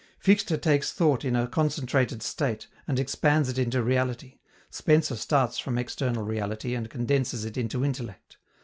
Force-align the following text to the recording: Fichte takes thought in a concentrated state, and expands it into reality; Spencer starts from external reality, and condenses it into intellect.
Fichte 0.19 0.57
takes 0.59 0.91
thought 0.91 1.23
in 1.23 1.35
a 1.35 1.47
concentrated 1.47 2.23
state, 2.23 2.65
and 2.87 2.97
expands 2.99 3.49
it 3.49 3.59
into 3.59 3.83
reality; 3.83 4.39
Spencer 4.71 5.15
starts 5.15 5.59
from 5.59 5.77
external 5.77 6.23
reality, 6.23 6.73
and 6.73 6.89
condenses 6.89 7.45
it 7.45 7.55
into 7.55 7.85
intellect. 7.85 8.37